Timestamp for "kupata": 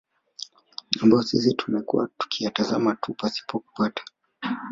3.59-4.03